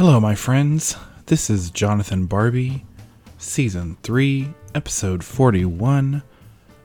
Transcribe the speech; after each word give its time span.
Hello, 0.00 0.18
my 0.18 0.34
friends. 0.34 0.96
This 1.26 1.50
is 1.50 1.70
Jonathan 1.70 2.24
Barbie, 2.24 2.86
Season 3.36 3.98
3, 4.02 4.48
Episode 4.74 5.22
41 5.22 6.22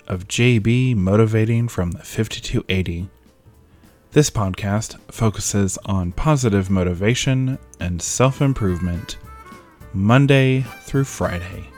of 0.09 0.27
JB 0.27 0.97
Motivating 0.97 1.69
from 1.69 1.91
the 1.91 1.99
5280. 1.99 3.07
This 4.11 4.29
podcast 4.29 4.99
focuses 5.09 5.77
on 5.85 6.11
positive 6.11 6.69
motivation 6.69 7.57
and 7.79 8.01
self 8.01 8.41
improvement 8.41 9.15
Monday 9.93 10.63
through 10.81 11.05
Friday. 11.05 11.69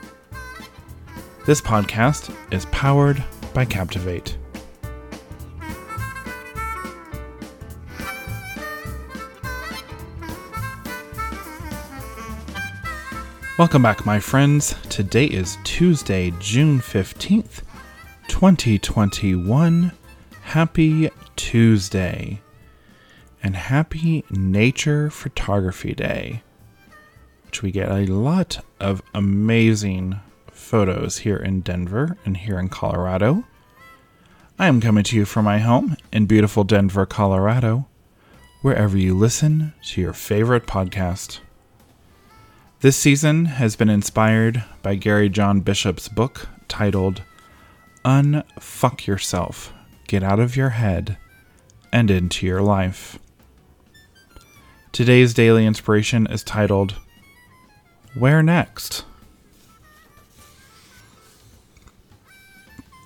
This 1.46 1.60
podcast 1.60 2.34
is 2.52 2.66
powered 2.72 3.22
by 3.54 3.64
Captivate. 3.64 4.36
Welcome 13.58 13.82
back, 13.82 14.06
my 14.06 14.20
friends. 14.20 14.76
Today 14.88 15.24
is 15.24 15.58
Tuesday, 15.64 16.32
June 16.38 16.78
15th, 16.78 17.62
2021. 18.28 19.90
Happy 20.42 21.10
Tuesday. 21.34 22.40
And 23.42 23.56
happy 23.56 24.24
Nature 24.30 25.10
Photography 25.10 25.92
Day, 25.92 26.44
which 27.46 27.60
we 27.60 27.72
get 27.72 27.90
a 27.90 28.06
lot 28.06 28.64
of 28.78 29.02
amazing 29.12 30.20
photos 30.52 31.18
here 31.18 31.38
in 31.38 31.62
Denver 31.62 32.16
and 32.24 32.36
here 32.36 32.60
in 32.60 32.68
Colorado. 32.68 33.42
I 34.56 34.68
am 34.68 34.80
coming 34.80 35.02
to 35.02 35.16
you 35.16 35.24
from 35.24 35.46
my 35.46 35.58
home 35.58 35.96
in 36.12 36.26
beautiful 36.26 36.62
Denver, 36.62 37.06
Colorado, 37.06 37.88
wherever 38.62 38.96
you 38.96 39.16
listen 39.16 39.74
to 39.88 40.00
your 40.00 40.12
favorite 40.12 40.66
podcast. 40.68 41.40
This 42.80 42.96
season 42.96 43.46
has 43.46 43.74
been 43.74 43.90
inspired 43.90 44.62
by 44.82 44.94
Gary 44.94 45.28
John 45.28 45.62
Bishop's 45.62 46.06
book 46.06 46.46
titled 46.68 47.22
Unfuck 48.04 49.04
Yourself 49.04 49.72
Get 50.06 50.22
Out 50.22 50.38
of 50.38 50.54
Your 50.54 50.68
Head 50.68 51.16
and 51.92 52.08
Into 52.08 52.46
Your 52.46 52.62
Life. 52.62 53.18
Today's 54.92 55.34
daily 55.34 55.66
inspiration 55.66 56.28
is 56.28 56.44
titled 56.44 56.94
Where 58.14 58.44
Next? 58.44 59.04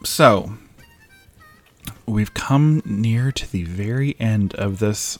So, 0.05 0.53
we've 2.05 2.34
come 2.34 2.83
near 2.84 3.33
to 3.33 3.50
the 3.50 3.65
very 3.65 4.20
end 4.20 4.55
of 4.56 4.81
this 4.81 5.19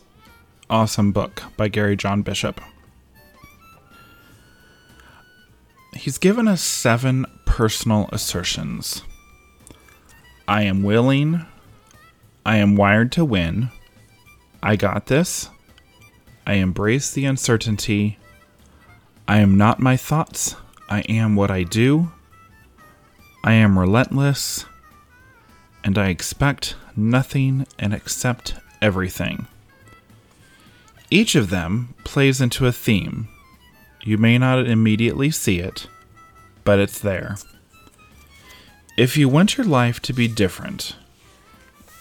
awesome 0.69 1.11
book 1.11 1.43
by 1.57 1.69
Gary 1.69 1.97
John 1.97 2.21
Bishop. 2.21 2.61
He's 6.03 6.19
given 6.19 6.49
us 6.49 6.61
seven 6.61 7.25
personal 7.45 8.09
assertions 8.13 9.03
I 10.49 10.63
am 10.63 10.83
willing. 10.83 11.47
I 12.45 12.57
am 12.57 12.75
wired 12.75 13.13
to 13.13 13.25
win. 13.25 13.71
I 14.61 14.75
got 14.75 15.07
this. 15.07 15.49
I 16.45 16.55
embrace 16.55 17.13
the 17.13 17.25
uncertainty. 17.25 18.19
I 19.29 19.39
am 19.39 19.57
not 19.57 19.79
my 19.79 19.97
thoughts. 19.97 20.57
I 20.91 21.03
am 21.03 21.37
what 21.37 21.53
I 21.53 21.63
do. 21.63 22.11
I 23.45 23.53
am 23.53 23.79
relentless. 23.79 24.65
And 25.85 25.97
I 25.97 26.09
expect 26.09 26.75
nothing 26.97 27.65
and 27.79 27.95
accept 27.95 28.55
everything. 28.83 29.47
Each 31.09 31.37
of 31.37 31.51
them 31.51 31.95
plays 32.03 32.41
into 32.41 32.67
a 32.67 32.73
theme 32.73 33.29
you 34.05 34.19
may 34.19 34.39
not 34.39 34.67
immediately 34.67 35.31
see 35.31 35.59
it, 35.59 35.87
but 36.65 36.79
it's 36.79 36.99
there. 36.99 37.37
If 38.97 39.17
you 39.17 39.29
want 39.29 39.57
your 39.57 39.67
life 39.67 40.01
to 40.03 40.13
be 40.13 40.29
different, 40.29 40.97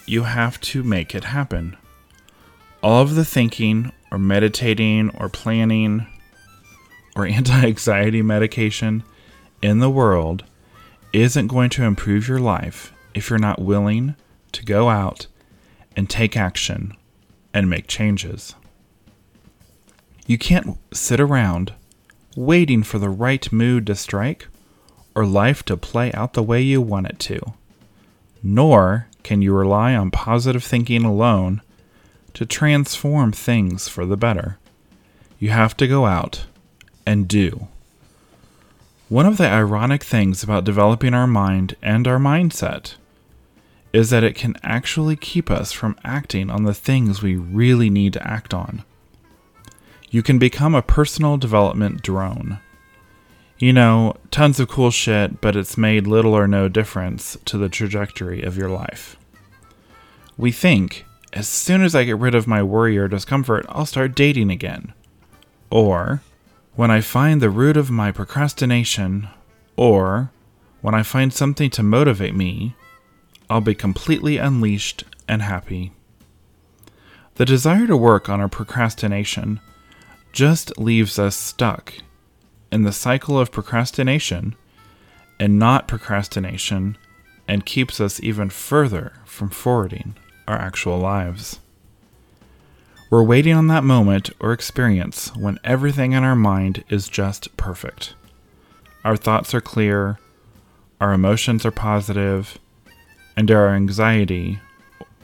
you 0.06 0.24
have 0.24 0.60
to 0.62 0.84
make 0.84 1.16
it 1.16 1.26
happen. 1.26 1.78
All 2.84 3.02
of 3.02 3.16
the 3.16 3.24
thinking, 3.24 3.92
or 4.12 4.18
meditating, 4.18 5.12
or 5.18 5.30
planning, 5.30 6.08
or 7.16 7.26
anti 7.28 7.66
anxiety 7.66 8.22
medication 8.22 9.04
in 9.62 9.80
the 9.80 9.90
world 9.90 10.44
isn't 11.14 11.48
going 11.48 11.70
to 11.70 11.84
improve 11.84 12.28
your 12.28 12.40
life 12.40 12.92
if 13.14 13.30
you're 13.30 13.40
not 13.40 13.62
willing 13.62 14.16
to 14.52 14.66
go 14.66 14.90
out 14.90 15.28
and 15.96 16.10
take 16.10 16.36
action 16.36 16.96
and 17.54 17.70
make 17.70 17.88
changes. 17.88 18.56
You 20.26 20.38
can't 20.38 20.78
sit 20.94 21.20
around 21.20 21.74
waiting 22.36 22.84
for 22.84 23.00
the 23.00 23.10
right 23.10 23.52
mood 23.52 23.88
to 23.88 23.96
strike 23.96 24.48
or 25.16 25.26
life 25.26 25.64
to 25.64 25.78
play 25.78 26.12
out 26.14 26.34
the 26.34 26.44
way 26.44 26.62
you 26.62 26.82
want 26.82 27.08
it 27.08 27.20
to. 27.20 27.40
Nor 28.42 29.08
can 29.24 29.42
you 29.42 29.54
rely 29.54 29.96
on 29.96 30.12
positive 30.12 30.64
thinking 30.64 31.04
alone 31.04 31.62
to 32.34 32.46
transform 32.46 33.32
things 33.32 33.88
for 33.88 34.06
the 34.06 34.18
better. 34.18 34.58
You 35.40 35.50
have 35.50 35.76
to 35.78 35.88
go 35.88 36.06
out 36.06 36.46
and 37.06 37.28
do. 37.28 37.68
One 39.10 39.26
of 39.26 39.38
the 39.38 39.48
ironic 39.48 40.04
things 40.04 40.42
about 40.42 40.64
developing 40.64 41.14
our 41.14 41.28
mind 41.28 41.76
and 41.82 42.08
our 42.08 42.18
mindset 42.18 42.96
is 43.92 44.10
that 44.10 44.24
it 44.24 44.36
can 44.36 44.56
actually 44.64 45.18
keep 45.18 45.52
us 45.52 45.74
from 45.74 45.98
acting 46.06 46.50
on 46.50 46.64
the 46.64 46.74
things 46.74 47.22
we 47.22 47.36
really 47.36 47.90
need 47.90 48.14
to 48.14 48.26
act 48.26 48.54
on 48.54 48.84
you 50.12 50.22
can 50.22 50.38
become 50.38 50.76
a 50.76 50.82
personal 50.82 51.38
development 51.38 52.04
drone. 52.04 52.60
You 53.58 53.72
know, 53.72 54.18
tons 54.30 54.60
of 54.60 54.68
cool 54.68 54.92
shit, 54.92 55.40
but 55.40 55.56
it's 55.56 55.78
made 55.78 56.06
little 56.06 56.34
or 56.34 56.48
no 56.48 56.68
difference 56.68 57.38
to 57.46 57.58
the 57.58 57.70
trajectory 57.70 58.44
of 58.44 58.58
your 58.58 58.70
life. 58.70 59.16
We 60.38 60.52
think, 60.52 61.06
as 61.32 61.48
soon 61.48 61.82
as 61.82 61.96
I 61.96 62.04
get 62.04 62.18
rid 62.18 62.36
of 62.36 62.46
my 62.46 62.62
worry 62.62 62.98
or 62.98 63.08
discomfort, 63.08 63.66
I'll 63.70 63.86
start 63.86 64.14
dating 64.14 64.52
again. 64.52 64.94
Or, 65.70 66.22
when 66.76 66.92
I 66.92 67.00
find 67.00 67.42
the 67.42 67.50
root 67.50 67.78
of 67.78 67.90
my 67.90 68.12
procrastination, 68.12 69.30
or 69.78 70.30
when 70.82 70.94
I 70.94 71.04
find 71.04 71.32
something 71.32 71.70
to 71.70 71.84
motivate 71.84 72.36
me, 72.36 72.76
I'll 73.50 73.62
be 73.62 73.76
completely 73.76 74.38
unleashed 74.38 75.06
and 75.30 75.42
happy. 75.42 75.94
The 77.36 77.46
desire 77.46 77.88
to 77.88 77.96
work 77.96 78.28
on 78.28 78.42
our 78.42 78.50
procrastination 78.50 79.62
just 80.32 80.78
leaves 80.78 81.20
us 81.20 81.36
stuck 81.36 81.94
in 82.72 82.84
the 82.84 82.92
cycle 82.92 83.40
of 83.40 83.52
procrastination 83.52 84.56
and 85.40 85.60
not 85.60 85.88
procrastination 85.88 86.98
and 87.48 87.66
keeps 87.66 88.00
us 88.00 88.22
even 88.22 88.50
further 88.50 89.14
from 89.26 89.50
forwarding 89.50 90.16
our 90.48 90.56
actual 90.56 90.98
lives. 90.98 91.60
We're 93.10 93.24
waiting 93.24 93.54
on 93.54 93.68
that 93.68 93.84
moment 93.84 94.30
or 94.40 94.54
experience 94.54 95.36
when 95.36 95.60
everything 95.66 96.14
in 96.14 96.24
our 96.24 96.36
mind 96.36 96.86
is 96.90 97.10
just 97.10 97.58
perfect. 97.58 98.14
Our 99.04 99.18
thoughts 99.18 99.54
are 99.54 99.60
clear, 99.60 100.18
our 101.02 101.12
emotions 101.12 101.66
are 101.66 101.72
positive, 101.72 102.58
and 103.36 103.52
our 103.52 103.70
anxiety 103.76 104.60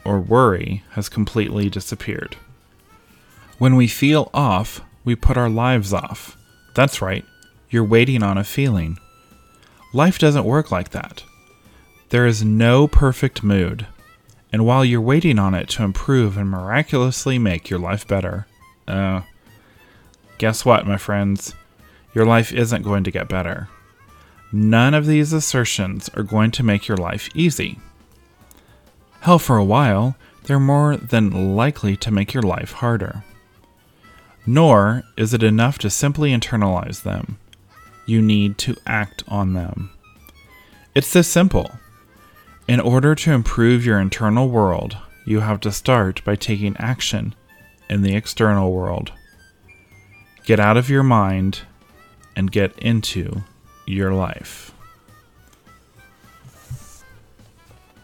or 0.04 0.20
worry 0.20 0.82
has 0.90 1.08
completely 1.08 1.70
disappeared. 1.70 2.36
When 3.58 3.74
we 3.74 3.86
feel 3.86 4.30
off, 4.34 4.82
we 5.04 5.14
put 5.14 5.36
our 5.36 5.48
lives 5.48 5.92
off. 5.92 6.36
That's 6.74 7.02
right, 7.02 7.24
you're 7.70 7.84
waiting 7.84 8.22
on 8.22 8.38
a 8.38 8.44
feeling. 8.44 8.98
Life 9.92 10.18
doesn't 10.18 10.44
work 10.44 10.70
like 10.70 10.90
that. 10.90 11.24
There 12.10 12.26
is 12.26 12.44
no 12.44 12.88
perfect 12.88 13.42
mood, 13.42 13.86
and 14.52 14.64
while 14.64 14.84
you're 14.84 15.00
waiting 15.00 15.38
on 15.38 15.54
it 15.54 15.68
to 15.70 15.82
improve 15.82 16.36
and 16.36 16.48
miraculously 16.48 17.38
make 17.38 17.68
your 17.68 17.78
life 17.78 18.06
better, 18.06 18.46
uh, 18.86 19.22
guess 20.38 20.64
what, 20.64 20.86
my 20.86 20.96
friends? 20.96 21.54
Your 22.14 22.24
life 22.24 22.52
isn't 22.52 22.82
going 22.82 23.04
to 23.04 23.10
get 23.10 23.28
better. 23.28 23.68
None 24.50 24.94
of 24.94 25.06
these 25.06 25.32
assertions 25.32 26.08
are 26.14 26.22
going 26.22 26.50
to 26.52 26.62
make 26.62 26.88
your 26.88 26.96
life 26.96 27.28
easy. 27.34 27.78
Hell, 29.20 29.38
for 29.38 29.58
a 29.58 29.64
while, 29.64 30.16
they're 30.44 30.58
more 30.58 30.96
than 30.96 31.54
likely 31.54 31.96
to 31.98 32.10
make 32.10 32.32
your 32.32 32.42
life 32.42 32.72
harder. 32.72 33.24
Nor 34.48 35.02
is 35.14 35.34
it 35.34 35.42
enough 35.42 35.76
to 35.80 35.90
simply 35.90 36.30
internalize 36.30 37.02
them. 37.02 37.36
You 38.06 38.22
need 38.22 38.56
to 38.60 38.78
act 38.86 39.22
on 39.28 39.52
them. 39.52 39.90
It's 40.94 41.12
this 41.12 41.28
simple. 41.28 41.70
In 42.66 42.80
order 42.80 43.14
to 43.14 43.32
improve 43.32 43.84
your 43.84 44.00
internal 44.00 44.48
world, 44.48 44.96
you 45.26 45.40
have 45.40 45.60
to 45.60 45.70
start 45.70 46.24
by 46.24 46.34
taking 46.34 46.78
action 46.78 47.34
in 47.90 48.00
the 48.00 48.16
external 48.16 48.72
world. 48.72 49.12
Get 50.44 50.58
out 50.58 50.78
of 50.78 50.88
your 50.88 51.02
mind 51.02 51.60
and 52.34 52.50
get 52.50 52.78
into 52.78 53.42
your 53.84 54.14
life. 54.14 54.72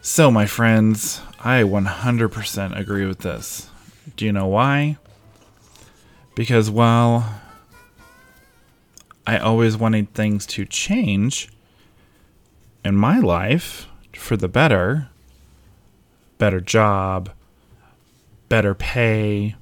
So, 0.03 0.31
my 0.31 0.45
friends, 0.45 1.23
I 1.43 1.63
100% 1.63 2.79
agree 2.79 3.07
with 3.07 3.21
this. 3.21 3.71
Do 4.17 4.27
you 4.27 4.33
know 4.33 4.49
why? 4.49 4.99
Because, 6.35 6.71
while 6.71 7.41
I 9.27 9.39
always 9.39 9.77
wanted 9.77 10.13
things 10.15 10.47
to 10.47 10.65
change 10.65 11.49
in 12.85 12.97
my 12.97 13.19
life 13.19 13.87
for 14.13 14.37
the 14.37 14.49
better 14.49 15.09
better 16.39 16.61
job, 16.61 17.31
better 18.49 18.75
pay. 18.75 19.55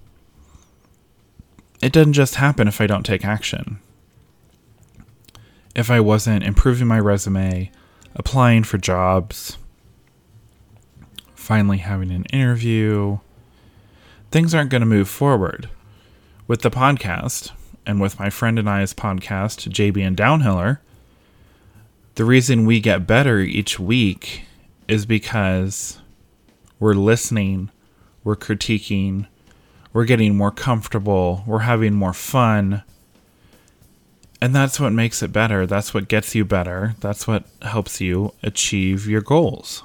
It 1.80 1.92
doesn't 1.92 2.12
just 2.12 2.36
happen 2.36 2.68
if 2.68 2.80
I 2.80 2.86
don't 2.86 3.04
take 3.04 3.24
action. 3.24 3.78
If 5.74 5.90
I 5.90 6.00
wasn't 6.00 6.44
improving 6.44 6.86
my 6.86 7.00
resume, 7.00 7.70
applying 8.14 8.64
for 8.64 8.78
jobs, 8.78 9.56
finally 11.34 11.78
having 11.78 12.10
an 12.10 12.24
interview, 12.26 13.18
things 14.30 14.54
aren't 14.54 14.70
going 14.70 14.80
to 14.82 14.86
move 14.86 15.08
forward. 15.08 15.68
With 16.48 16.62
the 16.62 16.70
podcast, 16.70 17.52
and 17.86 18.00
with 18.00 18.18
my 18.18 18.30
friend 18.30 18.58
and 18.58 18.68
I's 18.68 18.94
podcast, 18.94 19.68
JB 19.70 20.06
and 20.06 20.16
Downhiller, 20.16 20.78
the 22.14 22.24
reason 22.24 22.66
we 22.66 22.80
get 22.80 23.06
better 23.06 23.38
each 23.38 23.78
week 23.78 24.44
is 24.88 25.06
because 25.06 25.98
we're 26.78 26.94
listening, 26.94 27.70
we're 28.24 28.36
critiquing, 28.36 29.26
we're 29.92 30.04
getting 30.04 30.36
more 30.36 30.50
comfortable, 30.50 31.42
we're 31.46 31.60
having 31.60 31.94
more 31.94 32.12
fun. 32.12 32.82
And 34.40 34.54
that's 34.54 34.80
what 34.80 34.92
makes 34.92 35.22
it 35.22 35.32
better. 35.32 35.66
That's 35.66 35.94
what 35.94 36.08
gets 36.08 36.34
you 36.34 36.44
better. 36.44 36.96
That's 36.98 37.28
what 37.28 37.44
helps 37.62 38.00
you 38.00 38.34
achieve 38.42 39.06
your 39.06 39.20
goals. 39.20 39.84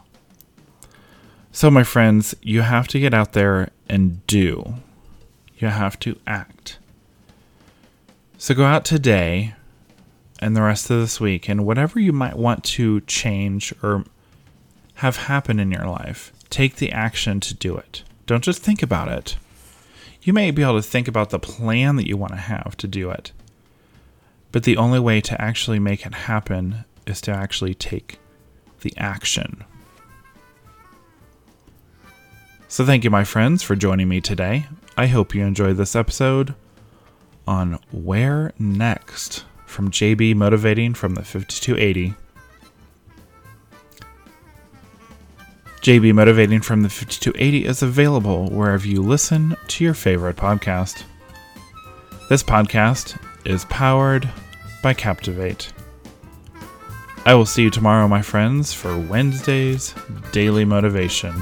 So, 1.52 1.70
my 1.70 1.84
friends, 1.84 2.36
you 2.42 2.62
have 2.62 2.88
to 2.90 3.00
get 3.00 3.14
out 3.14 3.34
there 3.34 3.70
and 3.88 4.26
do. 4.26 4.76
You 5.58 5.68
have 5.70 6.00
to 6.00 6.20
act. 6.28 6.78
So, 8.38 8.54
go 8.54 8.64
out 8.64 8.86
today 8.86 9.56
and 10.40 10.56
the 10.56 10.62
rest 10.62 10.90
of 10.90 11.00
this 11.00 11.20
week, 11.20 11.50
and 11.50 11.66
whatever 11.66 12.00
you 12.00 12.14
might 12.14 12.38
want 12.38 12.64
to 12.64 13.02
change 13.02 13.74
or 13.82 14.06
have 14.96 15.18
happen 15.18 15.60
in 15.60 15.72
your 15.72 15.86
life, 15.86 16.32
take 16.50 16.76
the 16.76 16.92
action 16.92 17.40
to 17.40 17.54
do 17.54 17.76
it. 17.78 18.04
Don't 18.26 18.44
just 18.44 18.62
think 18.62 18.84
about 18.84 19.08
it. 19.08 19.38
You 20.22 20.34
may 20.34 20.52
be 20.52 20.62
able 20.62 20.76
to 20.76 20.82
think 20.82 21.08
about 21.08 21.30
the 21.30 21.40
plan 21.40 21.96
that 21.96 22.08
you 22.08 22.18
want 22.18 22.34
to 22.34 22.38
have 22.38 22.76
to 22.78 22.88
do 22.88 23.10
it, 23.10 23.32
but 24.52 24.64
the 24.64 24.78
only 24.78 25.00
way 25.00 25.22
to 25.22 25.42
actually 25.42 25.80
make 25.80 26.06
it 26.06 26.14
happen 26.14 26.86
is 27.06 27.22
to 27.22 27.32
actually 27.32 27.74
take 27.74 28.20
the 28.82 28.94
action. 28.98 29.64
So, 32.70 32.86
thank 32.86 33.06
you, 33.06 33.10
my 33.10 33.24
friends, 33.24 33.64
for 33.64 33.78
joining 33.78 34.10
me 34.10 34.20
today. 34.20 34.68
I 34.98 35.08
hope 35.08 35.34
you 35.34 35.46
enjoyed 35.46 35.78
this 35.78 35.96
episode 35.96 36.54
on 37.48 37.80
Where 37.92 38.52
Next 38.60 39.46
from 39.66 39.90
JB 39.90 40.36
Motivating 40.36 40.94
from 40.94 41.16
the 41.16 41.24
5280. 41.24 42.14
JB 45.82 46.14
Motivating 46.14 46.60
from 46.60 46.84
the 46.84 46.90
5280 46.90 47.66
is 47.66 47.82
available 47.82 48.50
wherever 48.50 48.86
you 48.86 49.02
listen 49.02 49.56
to 49.70 49.86
your 49.86 49.94
favorite 49.94 50.36
podcast. 50.36 51.04
This 52.28 52.44
podcast 52.44 53.18
is 53.46 53.64
powered 53.66 54.30
by 54.84 54.94
Captivate. 54.94 55.72
I 57.26 57.34
will 57.34 57.46
see 57.46 57.64
you 57.64 57.70
tomorrow, 57.70 58.10
my 58.10 58.22
friends, 58.22 58.74
for 58.74 58.98
Wednesday's 58.98 59.96
Daily 60.34 60.66
Motivation. 60.66 61.34